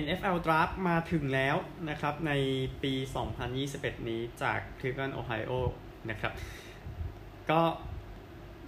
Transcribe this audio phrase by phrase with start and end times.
[0.00, 1.56] NFL Draft มาถึงแล้ว
[1.88, 2.32] นะครับใน
[2.82, 2.94] ปี
[3.50, 5.52] 2021 นี้จาก Cleveland Ohio
[6.10, 6.32] นะครับ
[7.50, 7.62] ก็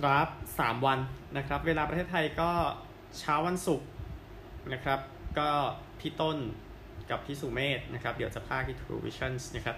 [0.06, 0.98] รับ 3 วัน
[1.36, 2.50] นะครับ เวลาประเทศไทยก็
[3.18, 3.88] เช้าวันศุกร์
[4.72, 5.00] นะครับ
[5.38, 5.50] ก็
[6.00, 6.38] พี่ต้น
[7.10, 9.76] กับพี่สุเมธนะครับ เดี๋ยวจะพาที่ True Visions นะครับ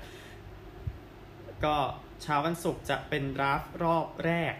[1.64, 1.76] ก็
[2.22, 4.54] เช้าวันศุกร์จะเป็นรับรอบแรก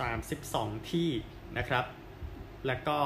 [0.00, 1.10] 32 ที่
[1.58, 1.84] นะครับ
[2.66, 2.98] แล้วก็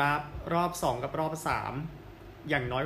[0.00, 0.22] รับ
[0.52, 1.99] รอบ 2 กับรอบ 3
[2.48, 2.84] อย่างน้อย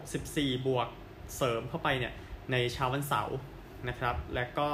[0.00, 0.88] 64 บวก
[1.36, 2.12] เสริมเข้าไปเนี่ย
[2.52, 3.36] ในเช้าวันเสาร์
[3.88, 4.68] นะครับ แล้วก็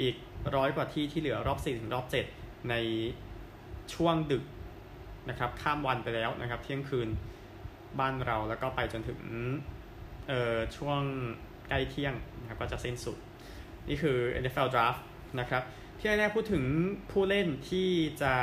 [0.00, 0.16] อีก
[0.56, 2.74] ร้อยกว่าที่ที่เหลือรอบ 4 ถึงรอบ 7 ใน
[3.94, 4.44] ช่วงดึก
[5.28, 7.08] นะครับข้ามวันไปแล้วนะครับ เที่ยงคืน
[7.98, 9.20] บ้านเราแล้วก็ไปจนถึง
[10.28, 11.00] เอ่อช่วง
[11.68, 13.16] ใกล้เที่ยงนะครับก็จะสิ้นสุด
[13.88, 15.00] นี่คือ NFL Draft
[15.40, 15.62] นะครับ
[15.98, 16.64] ทีนี้พูดถึง
[17.10, 17.88] ผู้เล่นที่
[18.22, 18.34] จะ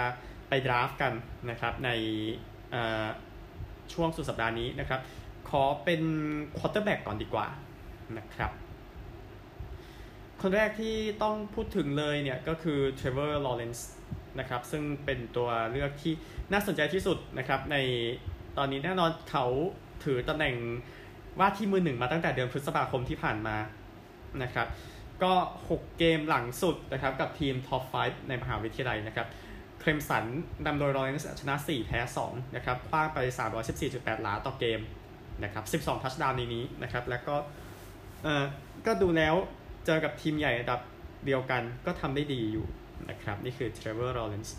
[0.47, 1.13] ไปดราฟกัน
[1.49, 1.89] นะครับใน
[2.71, 3.05] เอ่อ
[3.93, 4.99] ช่วงสุดสัปดาห์นี้นะครับ
[5.49, 6.01] ขอเป็น
[6.57, 7.47] ควอเตอร์แบ็กก่อนดีกว่า
[8.17, 8.51] นะครับ
[10.41, 13.91] คนแรกที่ต้องพูดถึงเลยเนี่ยก็คือเทรเวอร์ลอเรนซ์
[14.39, 16.13] นะครับ ซึ่งเป็นตัวเลือกที่
[16.51, 17.77] น่าสนใจที่สุดนะครับ ใน
[18.57, 19.45] ตอนนี้แน่นอนเขา
[20.03, 20.55] ถือตำแหน่ง
[21.39, 23.57] ว่าที่มือหนึ่งมาตั้งแต่เดือนพฤษภาคมที่ผ่านมา
[24.43, 24.67] นะครับ
[25.23, 25.33] ก็
[25.69, 29.27] 6 เกมหลังสุดนะครับ กับทีมท็อป 5 ในมหาวิทยาลัยนะครับ
[29.83, 30.25] เคลมสัน
[30.65, 33.17] นำโดยลอเรนซ์ชนะ 4 แพ้ 2 นะครับขว้างไป
[33.71, 34.79] 314.8หลาต่อเกม
[35.43, 37.35] นะครับ 12 ทัชดาวน์ในนี้นะครับ แล้วก็
[38.23, 38.43] เอ่อ
[38.85, 39.35] ก็ดูแล้ว
[39.85, 40.79] เจอกับทีมใหญ่ระดับ
[41.25, 42.65] เดียวกันก็ทำได้ดีอยู่
[43.09, 44.57] นะครับ นี่คือเทรเวอร์ r อเรนซ์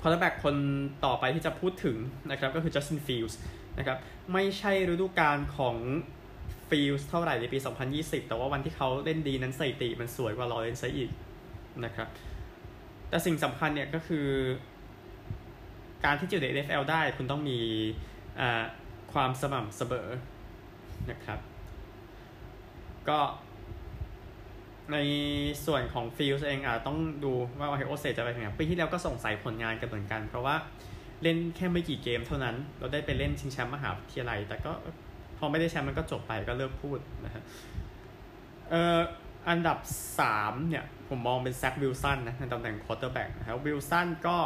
[0.00, 0.56] คอร์แบ็กคน
[1.04, 1.96] ต่อไปที่จะพูดถึง
[2.30, 3.38] นะครับก็คือจัสตินฟิลส์
[3.78, 3.98] นะครับ
[4.32, 5.76] ไม่ใช่ฤดูกาลของ
[6.70, 7.58] ฟิลส์เท่าไหร่ในปี
[7.94, 11.10] 2020 แต่ว่าวันที่เขาเล่นดีนั้นสถิติมันสวยกว่าลอเรนซ์อีก
[11.84, 12.08] นะครับ
[13.08, 14.26] แต่สิ่งสำคัญเนี่ยก็คือ
[16.04, 17.58] การที่จะอยู่ใน NFL ได้คุณต้องมี
[19.12, 20.08] ความสม่ำเสมอ
[21.10, 21.38] นะครับ
[23.08, 23.20] ก็
[24.92, 24.96] ใน
[25.66, 30.54] ส่วนของฟิลส์เองอาจต้องดูว่าโอไฮโอสเตทจะไปถึงไหนปีที่แล้วก็ส่งใส่ผลงานกันเหมือนกัน เพราะว่า
[31.22, 34.72] เล่นแค่ไม่กี่เกมเท่านั้น เราได้ไปเล่นชิงแชมป์มหาวิทยาลัย แต่ก็
[35.38, 37.42] พอไม่ได้แชมป์มันก็จบไปก็เลิกพูดนะฮะ
[38.70, 38.98] เอ่อ
[39.48, 39.78] อันดับ
[40.24, 44.36] 3 เนี่ย ผมมองเป็น Zach Wilson นะในตำแหน่ง quarterback นะครับวิลสันก็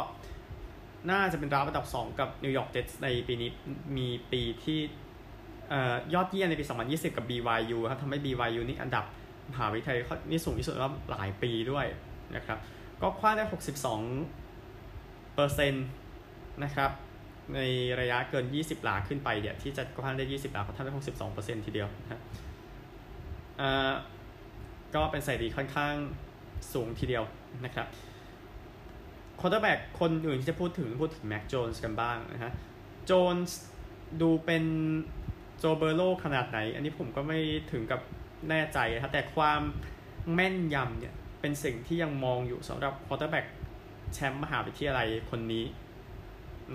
[1.11, 3.49] น่าจะเป็นดาวอันดับ 2 กับ New York Jets ในปีนี้
[3.97, 4.79] มีปีที่
[6.13, 9.05] ยอดเยี่ยมในปี 2020 กับ BYU ครับทำให้ BYU นี่อันดับ
[9.51, 9.99] มหาวิทยาลัย
[10.29, 11.85] นี่สูงที่สุดรอบหลายปีด้วย
[12.35, 12.57] นะครับ
[13.01, 13.43] ก็ขว้างได้
[14.59, 15.87] 62เปอร์เซ็นต์
[16.63, 16.91] นะครับ
[17.55, 17.59] ใน
[17.99, 22.21] ระยะเกิน 20 หลาขึ้นไปเดี๋ยวที่จะขว้างได้ 20 หลาเขาทำได้ 62เปอร์เซ็นต์ทีเดียวนะครับ
[24.95, 25.93] ก็เป็นสถิติค่อนข้าง
[26.73, 27.23] สูงทีเดียว
[27.65, 27.87] นะครับ
[29.39, 32.51] quarterback คนอื่นที่จะพูดถึงพูดถึง Mac Jones กันบ้างนะฮะ
[33.05, 33.57] Jones
[34.21, 34.63] ดูเป็น
[35.59, 37.39] Joe Burrow ขนาดไหน อันนี้ผมก็ไม่
[37.71, 38.01] ถึงกับ
[38.49, 39.61] แน่ใจนะแต่ความ
[40.33, 43.45] แม่นยำเนี่ยเป็นสิ่งที่ยังมองอยู่สำหรับ quarterback
[44.13, 45.65] แชมป์มหาวิทยาลัยคนนี้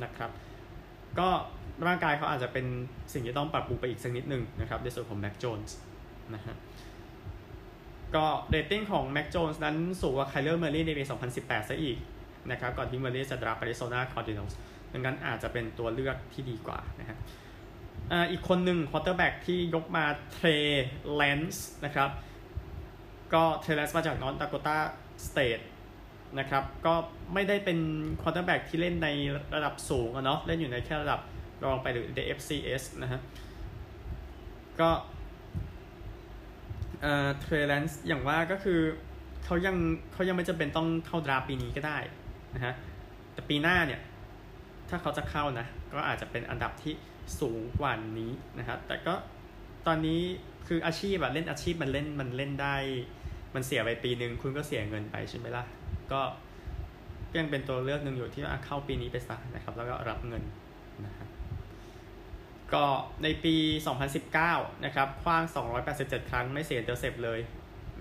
[0.02, 0.30] นะครับ
[1.18, 1.28] ก็
[1.86, 2.66] ร่างกายเขาอาจจะเป็น
[3.12, 5.76] สิ่งที่ต้องปรับปรุงไปอีกสักนิดหนึ่งนะครับในส่วนของ Mac Jones
[6.34, 6.54] นะฮะ
[8.16, 11.04] ก็เรตติ้งของ Mac Jones นั้นสูงกว่า Kyler Murray ในปี
[11.36, 11.98] 2018 ซะอีก
[12.50, 14.54] นะครับก่อนที่ Murray จะ draft Arizona Cardinals
[14.92, 17.16] ดังนั้นอาจจะเป็นตัวเลือกที่ดีกว่านะฮะ
[18.30, 20.46] อีกคนหนึ่ง quarterback ที่ยกมา Trey
[21.14, 22.10] Lance นะครับ
[23.34, 25.60] ก็ Trey Lance มาจาก North Dakota State
[26.38, 26.94] นะครับก็
[27.34, 27.78] ไม่ได้เป็น
[28.20, 29.08] quarterback ที่เล่นใน
[29.54, 31.20] ระดับสูงอะเนาะเล่นอยู่ในแค่ระดับ
[31.64, 32.06] รองไปหรือ
[32.38, 33.20] FCS นะฮะ
[34.80, 34.90] ก็
[37.02, 38.80] เอ่อ Trey Lance อย่างว่าก็คือ
[39.44, 39.76] เขายัง
[40.12, 41.98] เขายังไม่จำเป็นต้องเข้า draft ปีนี้ก็ได้
[42.54, 42.74] นะฮะ
[43.32, 44.00] แต่ปีหน้าเนี่ย
[44.88, 46.94] ถ้าเขาจะเข้านะ ก็อาจจะเป็นอันดับที่
[47.40, 49.14] สูงกว่านี้นะครับแต่ก็
[49.86, 50.20] ตอนนี้
[50.66, 52.76] คืออาชีพแบบเล่นอาชีพมันเล่นมันเล่นได้
[53.54, 55.64] มันเสียไปปีหนึ่งคุณก็เสียเงินไปใช่ไหมล่ะ
[56.12, 56.20] ก็
[57.38, 60.42] ยังเป็นตัวเลือกหนึ่งอยู่ที่เข้าปีนี้ไปซะนะครับ แล้วก็รับเงิน
[61.06, 61.28] นะครับ
[62.74, 62.84] ก็
[63.22, 63.54] ในปี
[64.20, 65.42] 2019 นะครับคว้าง
[65.86, 67.40] 287 ครั้งไม่เสียเตอร์เซปเลย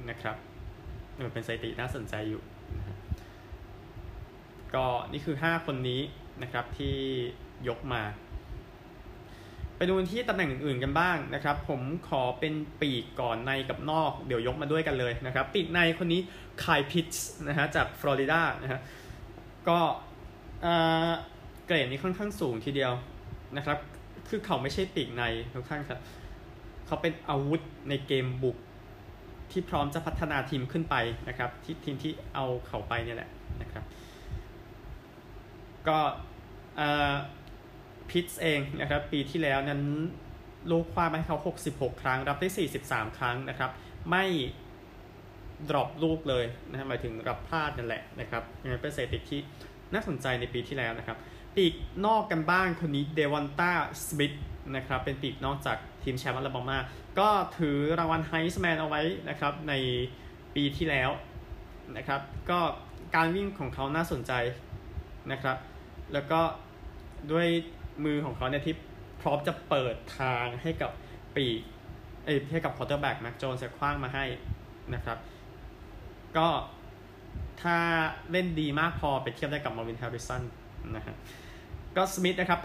[0.10, 0.36] นะครับ
[1.18, 2.42] มันเป็นสถิติน่าสนใจอยู่
[4.74, 6.02] ก็นี่คือ 5 คนนี้
[6.42, 6.96] นะครับที่
[7.68, 8.04] ยกมา
[9.78, 16.22] ไปดูที่ตำแหน่งอื่นๆกันบ้างนะครับ ผมขอเป็นปีกก่อนในกับนอก เดี๋ยวยกมาด้วยกันเลยนะครับ ปีกในคนนี้
[16.64, 18.80] คายพิตส์นะฮะจากฟลอริดานะฮะ
[19.70, 19.80] ก็
[21.66, 22.94] เกรดนี้ค่อนข้างสูงทีเดียว
[23.58, 23.78] นะครับ
[24.30, 26.00] คือเขาไม่ใช่ปีกในทุกท่านครับ
[26.86, 28.58] เขาเป็นอาวุธในเกมบุก
[29.52, 30.96] ที่พร้อมจะพัฒนาทีมขึ้นไป
[31.28, 33.30] นะครับ ที่ทีมที่เอาเขาไปเนี่ยแหละ
[33.62, 33.84] นะครับ
[35.88, 35.98] ก็
[38.10, 39.84] พิตส์เองนะครับ ปีที่แล้วนั้น
[40.72, 41.38] ลูกความให้เขา
[41.70, 42.50] 66 ครั้ง รับได้
[42.84, 43.72] 43 ครั้งนะครับ
[44.10, 44.26] ไม่
[45.70, 48.44] ดรอปลูกเลยนะหมายถึงรับพลาดนั่นแหละนะครับ
[48.82, 49.40] เป็นสถิติที่
[49.94, 51.18] น่าสนใจในปีที่แล้วนะครับ
[51.58, 51.74] ปีก
[52.06, 54.34] นอกกันบ้างคนนี้ DeVonta Smith
[54.76, 56.78] นะครับเป็นปีกนอกจากทีมแชมป์ Alabama
[57.20, 59.74] ก็ถือรางวัล Heisman เอาไว้นะครับใน
[60.56, 61.10] ปีที่แล้ว
[61.98, 62.60] นะครับก็
[63.16, 64.32] การวิ่งของเขาน่าสนใจ
[65.32, 65.58] นะครับ
[66.14, 66.42] แล้วก็
[67.32, 67.48] ด้วย
[68.04, 68.76] มือของเขาเนี่ยที่
[69.22, 70.92] พร้อมจะเปิดทางให้กับ
[71.36, 71.60] ปีก
[72.26, 74.26] เอ้ให้กับ quarterback Mac Jones ขว้างมาให้
[74.94, 75.18] นะครับ
[76.38, 76.48] ก็
[77.62, 77.78] ถ้า
[78.32, 80.42] เล่นดีมากพอไปเทียบได้กับมาวินแฮร์ริสัน
[80.96, 81.16] นะฮะ
[81.98, 82.60] ก็สมิธนะครับ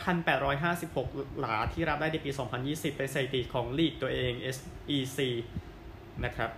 [0.66, 2.30] 1,856 หลาที่รับได้ในปี
[2.64, 5.18] 2020 เป็นสถิติของลีกตัวเอง SEC
[6.24, 6.50] นะครับ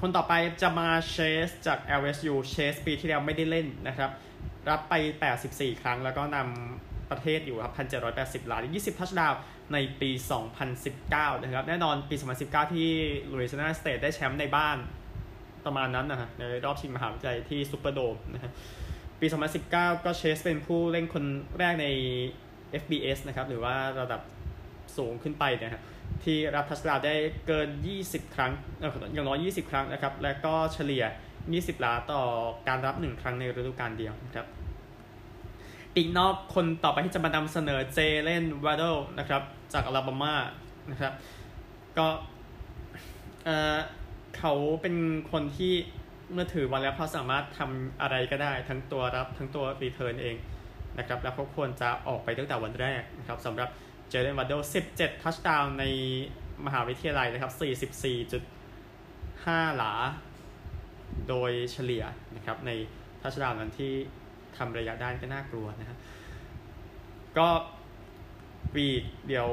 [0.00, 0.32] คนต่อไป
[0.62, 1.16] จะมาเช
[1.46, 4.10] สจาก LSU เชสปีที่แล้วไม่ได้เล่นนะครับ
[4.68, 4.94] รับไป
[5.38, 7.74] 84 ครั้งแล้วก็นำประเทศอยู่ครับ
[8.10, 9.32] 1,780 หลา 20 ทัชดาว
[9.72, 10.10] ในปี
[10.76, 12.14] 2019 นะครับ แน่นอนปี
[12.44, 12.88] 2019 ที่
[13.32, 14.76] Louisiana State ได้แชมป์ในบ้าน
[15.66, 18.52] ประมาณนั้นนะฮะในรอบชิงมหาวิทยาลัยที่ Superdome นะฮะ
[19.20, 19.26] ปี
[19.66, 21.24] 2019 ก็ Chase เป็นผู้เล่นคน
[21.58, 21.86] แรกใน
[22.82, 24.20] FBS นะครับ หรือว่าระดับ
[24.96, 25.82] สูงขึ้นไปนะฮะ
[26.24, 27.14] ที่รับ touchdown ได้
[27.46, 27.68] เกิน
[28.02, 28.52] 20 ครั้ง
[29.12, 31.04] อย่างน้อย 20 ครั้งนะครับ และก็เฉลี่ย
[31.42, 32.22] 20หลาต่อ
[32.68, 34.46] การรับ 1 ครั้งในฤดูกาลเดียวนะครับ
[35.94, 38.84] ปีกนอกคนต่อไปที่จะมานำเสนอเจเล่นวาโด
[39.18, 39.42] นะครับ
[39.72, 40.34] จากอลาบามา
[40.90, 41.12] นะครับ
[41.98, 42.06] ก็
[43.44, 43.78] เออ
[44.38, 44.52] เขา
[44.82, 44.94] เป็น
[45.32, 45.74] คนที่
[46.36, 50.36] มื่อถือวันแล้วเขาสามารถทำอะไรก็ได้ทั้งตัวรับทั้งตัวรีเทิร์นเอง
[50.98, 53.68] นะครับแล้วเขาควรจะออกไปตั้งแต่วันแรกนะครับสำหรับ
[54.08, 54.52] เจเลนวาโด
[54.90, 55.84] 17 ทัชดาวใน
[56.66, 57.52] มหาวิทยาลัยนะครับ
[58.44, 59.92] 44.5 หลา
[61.28, 62.04] โดยเฉลี่ย
[62.36, 62.70] นะครับใน
[63.22, 63.92] ทัชดาวนั้นที่
[64.56, 65.98] ทำระยะด้านก็น่ากลัวนะครับ
[67.38, 67.48] ก็
[68.76, 69.48] วีดเดี๋ยว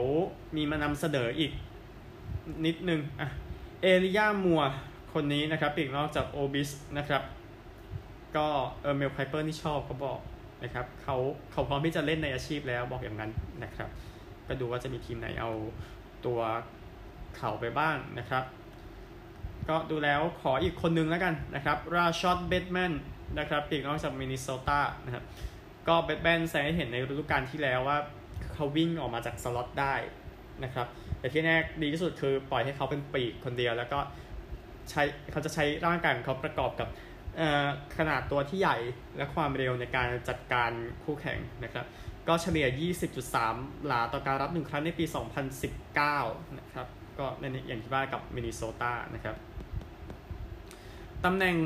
[0.55, 1.51] มีมานำเสนออีก
[2.65, 3.29] นิดนึงอะ
[3.81, 4.61] Elijah Moore
[5.17, 7.21] คนนี้นะครับปีกนอกจากโอบิสนะครับ
[8.35, 8.47] ก็
[8.81, 10.19] เออ Mel Kiper นี่ชอบเขาบอก
[10.63, 11.15] นะครับเขา
[11.51, 13.31] เขาพร้อมที่จะเล่นในอาชีพแล้วบอกอย่างนั้น
[13.63, 13.89] นะครับ
[14.47, 15.51] ก็ดูว่าจะมีทีมไหนเอา
[16.25, 16.39] ตัว
[17.37, 18.43] เขาไปบ้างนะครับ
[19.69, 22.93] ก็ดูแล้วขออีกคนนึงแล้วกันนะครับ Rashod Bateman
[23.39, 25.23] นะครับปีกนอกจากมินนิโซตานะครับ
[25.87, 27.97] ก็เบดแมนแสดงให้เห็นในฤดูกาลที่แล้วว่า
[28.53, 29.95] เขาวิ่งออกมาจากสล็อตได้
[30.63, 30.87] นะครับ
[31.19, 33.99] แต่ที่แน่ดีที่สุดคือปล่อยให้เขาเป็นปีกคนเดียวแล้วก็
[34.91, 36.89] ใช้เขาจะใช้ร่างกายของเขาประกอบกับ
[37.97, 38.77] ขนาดตัวที่ใหญ่
[39.17, 40.71] และความเร็วในการจัดการ
[41.03, 41.85] คู่แข่งนะครับ
[42.27, 42.91] ก็เฉลี่ย
[43.27, 45.05] 20.3 หลาต่อการรับหนึ่งครั้งในปี
[45.81, 46.87] 2019 นะครับ
[47.19, 49.35] ก็ในอย่างที่ว่ากับมินนิโซตานะครับ
[51.25, 51.57] ตำแหน่ง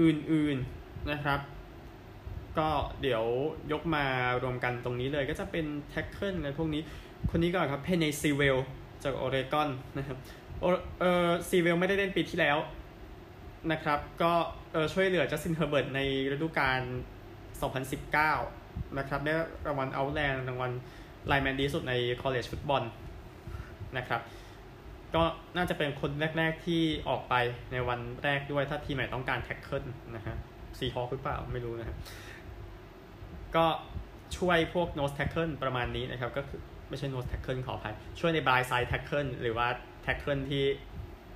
[0.00, 1.40] อื่นๆนะครับ
[2.58, 2.68] ก็
[3.02, 3.24] เดี๋ยว
[3.72, 4.04] ยกมา
[4.42, 6.82] รวมกันตรงนี้เลยก็จะเป็น tackle อะไรพวกนี้
[7.30, 8.58] คนนี้ก่อนครับ Penei Sewell
[9.04, 9.68] จาก Oregon
[9.98, 10.18] นะครับ
[11.00, 12.58] เออ Sewell ไม่ได้เล่นปีที่แล้ว
[13.72, 14.32] นะครับ ก็
[14.72, 16.00] เออช่วยเหลือ Justin Herbert ใน
[16.30, 16.80] ฤดูกาล
[17.64, 19.34] 2019 นะครับได้
[19.66, 20.72] รางวัล Outland รางวัล
[21.26, 22.82] lineman ดีสุดใน college football
[23.98, 24.20] นะครับ
[25.14, 25.22] ก็
[25.56, 27.34] น่าจะเป็นคนแรก ๆที่ออกไป
[27.72, 29.84] ในวันแรกด้วยถ้าทีมไหนต้องการ tackle
[30.16, 30.36] นะฮะ
[30.78, 31.96] Seahawks หรือเปล่าไม่รู้นะฮะ
[33.56, 33.66] ก็
[34.36, 39.66] ช่วยพวก nose tackle ประมาณนี้นะครับ ก็คือ ไม่ใช่ nose tackle ขออภัย ช่วยใน blind side tackle หรือว่า
[40.02, 40.64] tackle ที่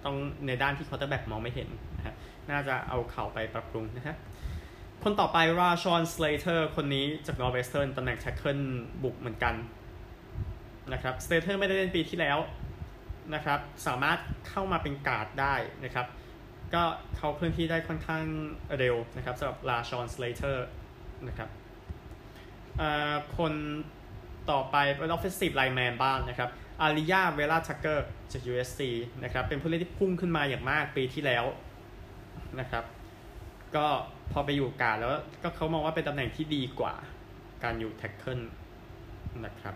[0.04, 0.16] ต้อง
[0.46, 2.14] ในด้านที่ quarterback มองไม่เห็นนะฮะ
[2.50, 4.16] น่าจะเอาเข่าไปปรับปรุงนะฮะ
[5.02, 8.60] คนต่อไป Rashawn Slater คนนี้จาก Northwestern ตำแหน่ง tackle
[9.02, 9.54] บุกเหมือนกัน
[10.92, 12.38] นะครับ Slater ไม่ได้เล่นปีที่แล้ว
[13.34, 14.18] นะครับสามารถ
[14.48, 15.54] เข้ามาเป็นการ์ดได้
[15.84, 16.06] นะครับ
[16.74, 16.82] ก็
[17.16, 18.24] เขาเคลื่อนที่ได้ค่อนข้าง
[18.78, 20.66] เร็วนะครับสำหรับ Rashawn Slater
[21.28, 21.50] นะครับ
[23.38, 23.52] คน
[24.50, 26.50] ต่อไปเป็น offensive lineman บ้างนะครับ
[26.80, 28.80] Alijah Vera-Tucker จาก USC
[29.24, 31.44] นะครับเป็นผู้เล่นที่พุ่งขึ้นมาอย่างมากปีที่แล้ว
[32.60, 32.84] นะครับ
[33.76, 33.86] ก็
[34.32, 36.94] พอไปอยู่การแล้วก็เขามองว่าเป็นตำแหน่งที่ดีกว่า
[37.64, 38.40] การอยู่ tackle
[39.44, 39.74] นะครับ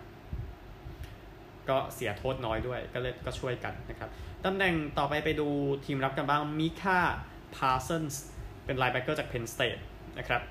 [1.68, 4.10] ก็เสียโทษน้อยด้วยก็เลยก็ช่วยกันนะครับ
[4.44, 5.48] ตำแหน่งต่อไปไปดู
[5.84, 8.24] ทีมรับกันบ้าง Micah Parsons
[8.64, 9.78] เป็น linebacker จาก Penn State
[10.18, 10.42] นะครับ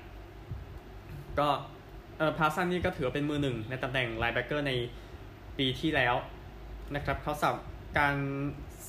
[1.38, 1.48] ก็
[2.18, 4.72] เออ Parsons นี่ก็ถือเป็นมือหนึ่งในตำแหน่ง linebacker ใน
[5.58, 6.14] ปีที่แล้ว
[6.94, 7.54] นะครับเขาสับ
[7.98, 8.16] การ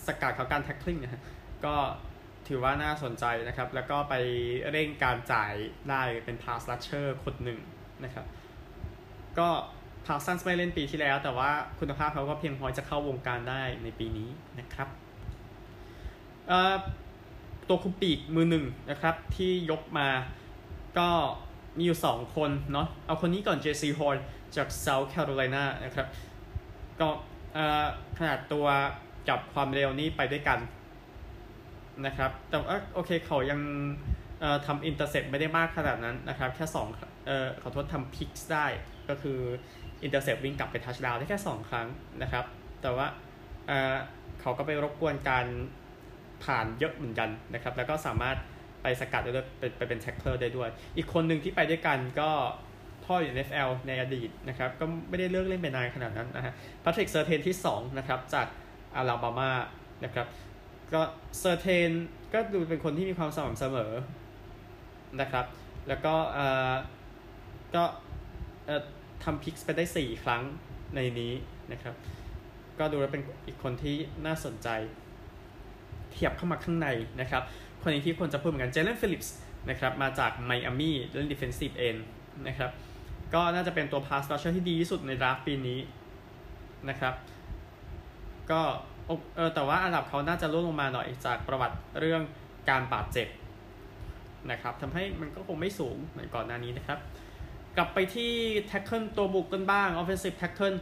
[0.06, 1.22] สกัดเขาการ tackling นะฮะ
[1.66, 1.76] ก็
[2.48, 4.14] ถือว่าน่าสนใจนะครับ แล้วก็ไป
[4.72, 5.54] เร่งการจ่าย
[5.90, 7.60] ได้เป็นพาสลัชเชอร์คนหนึ่ง
[8.04, 8.26] นะครับ
[9.40, 9.50] ก็
[10.06, 14.30] พาสันไม่เล่นปีที่แล้ว แต่ว่าคุณภาพเขาก็เพียงพอจะเข้าวงการได้ในปีนี้
[14.60, 14.90] นะครับ
[17.68, 20.08] ตัวคุมปีกมือหนึ่งนะครับที่ยกมา
[21.00, 21.10] ก็
[21.78, 24.18] มีอยู่ 2 คนเนาะเอาคนนี้ก่อน JC Horn
[24.56, 26.08] จาก South Carolina นะครับ
[27.00, 27.10] ก็
[28.18, 28.66] ขนาดตัว
[29.30, 30.60] กับความเร็วนี่ไปด้วยกัน
[32.06, 33.60] นะครับ แต่ว่าโอเคเขายัง
[34.66, 36.66] ทำ intercept ไม่ได้มากขนาดนั้นนะครับ แค่
[36.96, 38.66] 2เอ่อขอโทษทำ pick six ได้
[39.10, 39.40] ก็คือ
[40.04, 41.88] intercept วิ่งกลับไป touchdown ได้แค่ 2 ครั้ง
[42.22, 42.46] นะครับ
[42.82, 43.08] แต่ว่า
[44.42, 45.46] เขาก็ไปรบกวนการ
[46.44, 48.38] ผ่านเยอะเหมือนกันนะครับ แล้วก็สามารถ
[48.82, 52.30] ไปสกัดได้ด้วยไปเป็น tackler ได้ด้วย อีกคนหนึ่งที่ไปด้วยกันก็
[53.06, 56.54] พ่ออยู่ NFL ในอดีตนะครับ ก็ไม่ได้เลือกเล่นไปนานขนาดนั้นนะฮะ
[56.84, 58.48] พาทริกเซอร์เทนที่2นะครับจาก
[58.96, 59.52] อาลาบามา
[60.06, 60.28] นะครับ
[60.94, 61.02] ก็
[61.40, 61.92] เซอร์เทน
[62.34, 63.94] ก็ดูเป็นคนที่มีความสม่ำเสมอ
[65.22, 65.46] นะครับ
[65.88, 66.74] แล้วก็เอ่อ
[67.76, 67.84] ก็
[68.66, 68.82] เอ่อ
[69.24, 70.42] ทำ picks ไปได้ 4 ครั้ง
[70.96, 71.34] ในนี้
[71.72, 71.94] นะครับ
[72.80, 74.70] ก็ดูแล้วเป็นอีกคนที่น่าสนใจ
[76.12, 76.88] เทียบเข้ามาข้างใน
[77.22, 77.44] นะครับ
[77.88, 79.36] คนนี้ที่ควรจะพูดเหมือนกันเจเลนฟิลิปส์
[79.70, 81.98] นะครับมาจากไมอามี่เล่น defensive end
[82.48, 82.72] นะครับ
[83.34, 85.80] ก็น่าจะเป็นตัว pass rusher ที่ดีที่สุดใน draft ปีนี้
[86.90, 87.14] นะครับ
[88.52, 88.62] ก็
[89.36, 92.22] เออแต่ว่าอันดับเขาน่าจะลดลงมาหน่อยจากประวัติเรื่อง
[92.70, 93.28] การบาดเจ็บ
[94.52, 97.00] นะครับทำให้มันก็คงไม่สูงเหมือนก่อนหน้านี้นะครับ
[97.78, 98.32] กลับไปที่
[98.66, 100.78] tackle ตัวบุกกันบ้าง offensive tackle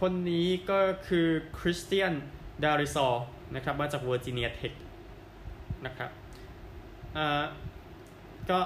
[0.00, 0.78] คนนี้ก็
[1.08, 1.28] คือ
[1.58, 2.12] คริสเตียน
[2.64, 3.08] ดาริซอ
[3.54, 4.72] นะครับมาจากเวอร์จิเนียเทค
[5.86, 6.10] นะครับ
[7.18, 7.44] อ่า
[8.50, 8.58] ก็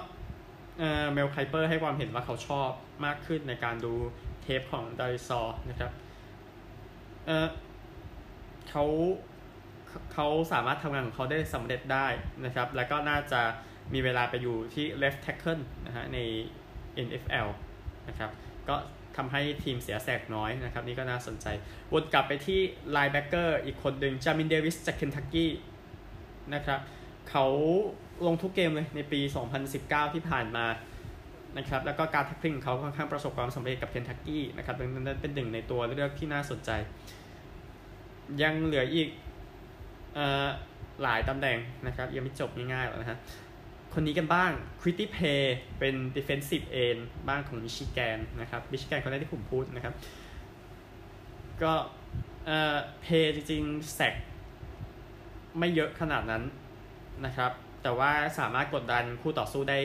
[1.13, 2.71] เมลไคเปอร์ให้ความเห็นว่าเขาชอบ
[3.05, 3.95] มากขึ้นในการดู
[4.43, 5.41] เทปของดาริซอ
[5.71, 5.93] นะครับ
[7.27, 8.85] เเขา
[10.13, 12.07] เขาสามารถทำงานของเขาได้สำเร็จได้
[12.45, 13.43] นะครับ แล้วก็น่าจะ
[13.95, 16.19] มีเวลาไปอยู่ที่ left tackle นะฮะใน
[17.07, 17.49] NFL
[18.09, 18.31] นะครับ
[18.69, 18.77] ก็
[19.17, 21.47] ทำให้ทีมเสียแสกน้อยนะครับ นี่ก็น่าสนใจ
[21.93, 22.61] วนกลับไปที่
[22.97, 25.53] linebacker อีกคนหนึ่งจามินเดวิสจากเคนทักกี้
[26.55, 26.81] นะครับ
[27.31, 27.47] เขา
[28.27, 29.21] ลงทุกเกมเลยในปี
[29.67, 30.67] 2019 ที่ผ่านมา
[31.59, 36.71] นะครับแล้วก็การ tackling เขาค่อนข้างประสบความสำเร็จกับเคนทักกี้นะครับดังนั้นเป็นหนึ่งในตัวเลือกที่น่าสนใจ
[38.43, 39.09] ยังเหลืออีก
[41.03, 43.19] หลายตำแหน่งนะครับ ยังไม่จบง่ายๆหรอกนะฮะ
[43.95, 44.51] คนนี้กันบ้าง
[44.81, 49.95] ควิตตี้เพย์เป็น defensive end บ้างของมิชิแกนนะครับมิชิแกนคนแรกที่ผมพูดนะครับ
[51.63, 51.73] ก็
[52.47, 54.15] เอ่อเพย์จริงๆ sack
[55.59, 56.43] ไม่เยอะขนาดนั้น
[57.27, 59.81] นะครับ แต่ว่าสามารถกดดันคู่ต่อสู้ได้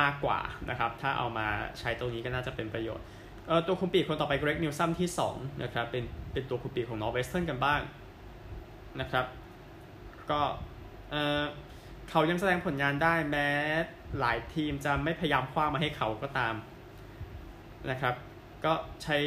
[0.00, 0.40] มากกว่า
[0.70, 1.46] นะครับ ถ้าเอามา
[1.78, 3.04] ใช้ตรงนี้ก็น่าจะเป็นประโยชน์
[3.46, 7.80] เออตัวคุมปีกคนต่อไปเกรกนิวซัมที่2นะครับเป็นเป็นตัวคุมปีกของนอร์เวสเทิร์นกันบ้าง
[9.00, 9.26] นะครับ
[10.30, 10.40] ก็
[11.10, 11.42] เออ
[12.10, 13.48] เขายังแสดงผลงานได้แม้
[14.20, 16.54] หลายทีมจะไม่พยายามคว้ามาให้เขาก็ตาม
[17.90, 18.14] นะครับ
[18.64, 19.18] ก็ใช้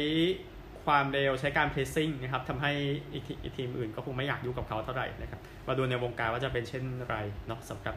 [0.88, 2.72] ความเร็วใช้การเพรสซิ่งนะครับทำให้
[3.12, 7.16] อีกทีมอื่นก็คงไม่อยากยุ่งกับเขาเท่าไหร่นะครับมาดูในวงการว่าจะเป็นเช่นไร
[7.46, 7.94] เนาะสำหรับ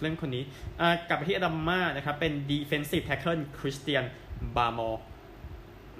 [0.00, 0.42] เรื่องคนนี้
[1.08, 4.04] กลับไปที่อดัมมานะครับเป็น defensive tackle คริสเตียน
[4.56, 4.90] บาร์มอ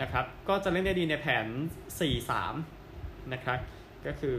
[0.03, 1.47] นะครับก็จะเล่นได้ดีในแผน
[2.19, 3.59] 4-3 นะครับ
[4.07, 4.37] ก็คือ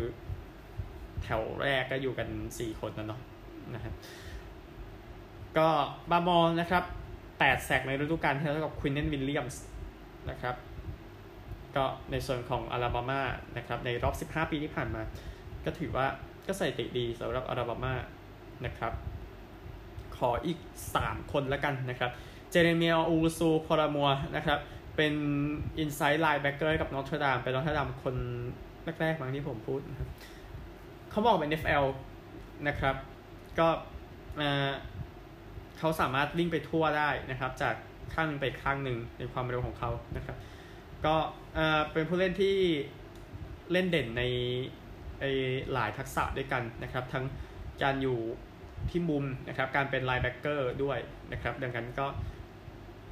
[1.23, 2.27] แถวแรกก็อยู่กัน
[2.57, 3.21] 4 คนนะเนาะ
[3.73, 3.93] นะครับ
[5.57, 5.67] ก็
[6.11, 6.83] บามอนะครับ
[7.39, 9.63] แปดแสกในฤดูกาลที่แล้วกับควินเนนวิลเลียมส์
[10.29, 10.55] นะครับ
[11.75, 13.21] ก็ในส่วนของอาราบามา
[13.57, 15.01] นะครับในรอบ 15 ปีที่ผ่านมา
[15.65, 16.05] ก็ถือว่า
[16.47, 17.93] ก็ใส่ติดีสำหรับอาราบามา
[18.65, 18.93] นะครับ
[20.17, 20.59] ขออีก
[20.95, 22.11] 3 คนแล้วกันนะครับ
[22.49, 24.59] เจเรเมียอูซูพอรามัวนะครับ
[24.95, 25.13] เป็น
[25.77, 28.15] inside linebacker กับ Notre Dame เป็น Notre Dame คน
[29.01, 30.09] แรกๆมั้งที่ผมพูดนะครับ
[31.11, 31.85] เขาบอกเป็น NFL
[32.67, 32.95] นะครับ
[33.59, 33.67] ก็
[35.77, 37.75] เขาสามารถวิ่งไปทั่วได้นะครับ จาก
[38.13, 40.37] ข้างนึงไปข้างหนึ่งในความเร็วของเขานะครับ
[41.05, 41.15] ก็
[41.93, 42.55] เป็นผู้เล่นที่
[43.71, 44.23] เล่นเด่นใน
[45.73, 47.25] หลายทักษะด้วยกันนะครับ ทั้ง
[47.83, 48.19] การอยู่
[48.89, 50.97] ที่มุมนะครับ การเป็น linebacker ด้วย
[51.31, 52.07] นะครับ ดังนั้นก็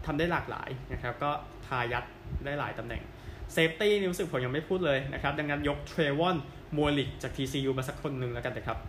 [0.06, 1.32] ทำได้หลากหลายนะครับ ก็
[1.68, 2.06] ทายัด
[2.46, 3.02] ได้หลายตำแหน่ง
[3.54, 6.38] safety นี่รู้สึกผมยังไม่พูดเลยนะครับ ดังนั้นยกเทรวอน
[6.78, 8.80] มัวลิกจาก TCU มาสักคนหนึ่งแล้วกันนะครับ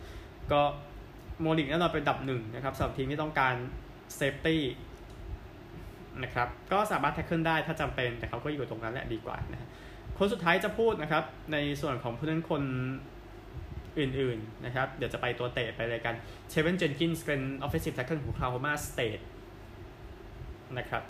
[0.53, 0.61] ก็
[1.41, 3.55] มัวลิกแน่นอนเป็นอันดับหนึ่งนะครับสำหรับทีมที่ต้องการ
[4.17, 4.63] safety
[6.23, 9.69] นะครับก็สามารถ tackle ได้ถ้าจำเป็นแต่เขาก็อยู่ตรงนั้นแหละดีกว่านะ
[10.19, 12.63] คนสุดท้ายจะพูดนะครับในส่วนของผู้เล่นคน
[13.99, 16.15] อื่นๆนะครับเดี๋ยวจะไปตัวเตะไปเลยกัน
[16.51, 19.21] เทเวนเจนกินส์เป็นออฟฟิศแท็กเกิลของคลาวโฮมาสเตท
[20.79, 21.03] นะครับ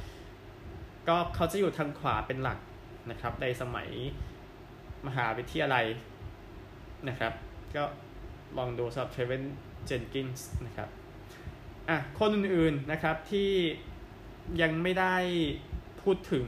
[1.08, 2.58] ก็เขาจะอยู่ทางขวาเป็นหลัก
[3.10, 3.88] นะครับในสมัย
[5.06, 5.86] มหาวิทยาลัย
[7.08, 7.32] นะครับ
[7.76, 7.84] ก็
[8.58, 9.42] ลองดูสำหรับเทเวน
[9.84, 10.88] เจนกินส์นะครับ
[11.88, 13.50] อะคนอื่นๆนะครับที่
[14.62, 15.14] ยังไม่ได้
[16.02, 16.46] พูดถึง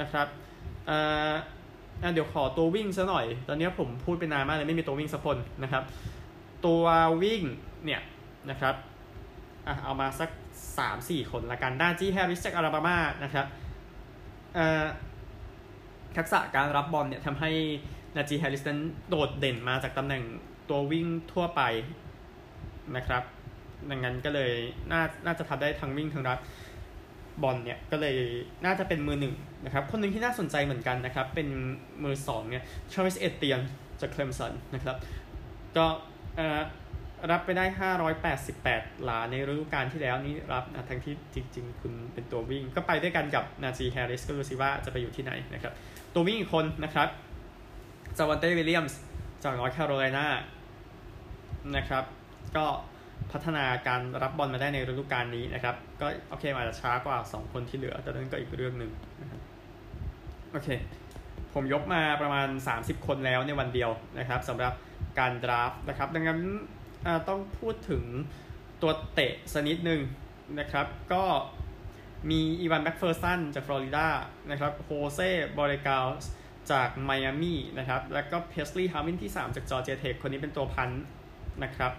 [0.00, 0.26] นะครับ
[0.88, 1.34] อ่า
[2.12, 5.84] เดี๋ยวขอตัววิ่งซะหน่อย ตอนนี้ผมพูดไปนานมากเลยไม่มีตัววิ่งสักคนนะครับ
[6.66, 6.84] ตัว
[7.22, 7.42] วิ่ง
[7.84, 8.00] เนี่ย
[8.50, 8.74] นะครับ
[9.66, 10.30] อะเอามาสัก
[10.80, 13.46] 3-4 คนละกันด้าจีแฮร์ริสจากอลาบามานะครับ
[16.16, 17.50] ทักษะการรับบอลเนี่ยทำให้
[18.16, 20.22] นาจีแฮร์ริสนั้นโดดเด่นมาจากตำแหน่ง
[20.68, 21.62] ตัววิ่งทั่วไป
[22.96, 23.22] นะครับ
[23.90, 24.52] ดังนั้นก็เลย
[24.92, 26.38] น่าน่าจะทำได้ทั้งวิ่งทั้งรับ
[27.42, 28.16] บอลเนี่ยก็เลย
[28.64, 31.48] น่าจะเป็นมือหนึ่งนะครับ คนหนึ่งที่น่าสนใจเหมือนกันนะครับ เป็น
[32.04, 33.60] มือสองเนี่ยทราวิสเอเตียน
[34.00, 34.96] จากเคลมสันนะครับ
[35.76, 35.86] ก็
[37.30, 37.64] รับไปได้
[38.36, 45.72] 588 หลาในฤดูกาลที่แล้วนี้รับนะทั้งที่จริง ๆ คุณเป็นตัววิ่ง ก็ไปด้วยกันกับนาจีแฮร์ริสก็ดูสิว่าจะไปอยู่ที่ไหนนะครับ
[46.14, 47.08] ตัววิ่งอีกคนนะครับ
[48.16, 48.98] จาวันเต้วิลเลียมส์
[49.42, 50.26] จากนอร์ทแคโรไลนา
[51.76, 52.04] นะครับ
[52.56, 52.66] ก็
[53.32, 58.90] พัฒนาการรับบอลมาได้ในฤดูกาลนี้นะครับ ก็โอเคอาจจะช้ากว่า 2 คนที่เหลือ แต่นั่นก็อีกเรื่องหนึ่ง
[59.20, 59.40] นะครับ
[60.52, 60.68] โอเค
[61.54, 64.72] ผมยกมาประมาณ 30 คนแล้วในวันเดียวนะครับสำหรับ
[65.18, 66.40] การ draft นะครับ ดังนั้น
[67.28, 68.04] ต้องพูดถึง
[68.82, 70.00] ตัวเตะสักนิดหนึ่ง
[70.60, 71.24] นะครับ ก็
[72.30, 74.06] มีอีวานแม็คเฟอร์สันจากฟลอริดา
[74.50, 76.06] นะครับโฮเซ่บอริกาล
[76.72, 80.90] จากไมอามี่นะครับ แล้วก็เพรสลีย์ฮาร์มินที่ 3 จากจอร์เจียเทคคนนี้เป็นตัว punt
[81.64, 81.92] นะครับ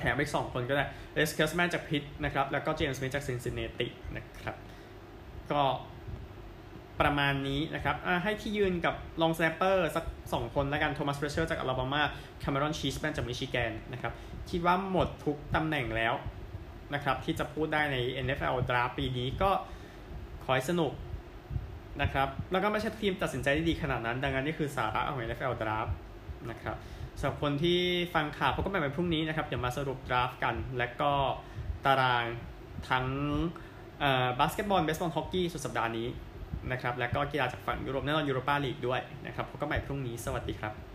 [0.00, 0.84] แถมอีก2คนก็ได้
[1.14, 4.56] อเล็กซ์เคสแมนจากพิทนะครับ แล้วก็เจมส์สมิธจากซินซินเนตินะครับ
[5.52, 5.62] ก็
[7.00, 12.02] ประมาณนี้นะครับให้ที่ยืนกับ long snapper สัก 2 คนแล้วกันโทมัสเฟรเชอร์จากอลาบามา
[12.42, 14.12] คาร์เมรอนชีสแมนจากมิชิแกนนะครับ
[14.50, 16.14] คิดว่าหมดทุกตำแหน่งแล้ว
[16.94, 19.50] นะครับ ที่จะพูดได้ใน NFL Draft ปีนี้ก็
[20.44, 20.92] ขอให้สนุก
[22.02, 25.92] นะครับ แล้วก็ไม่ใช่ทีมตัดสินใจได้ดีขนาดนั้น ดังนั้นนี่คือสาระของ NFL Draft
[26.50, 26.76] นะครับ
[27.22, 27.80] สำหรับคนที่
[28.14, 31.12] ฟังข่าวพบกันใหม่วันพรุ่งนี้นะครับ เดี๋ยวมาสรุปดราฟกัน และก็
[31.86, 32.24] ตาราง
[32.90, 33.06] ทั้ง
[34.38, 36.08] บาสเกตบอลเบสบอลฮอกกี้สุดสัปดาห์นี้
[36.72, 40.91] นะครับ และก็กีฬาจากฝั่งยุโรปแน่นอนยูโรปาลีกด้วยนะครับพบกันใหม่พรุ่งนี้ สวัสดีครับ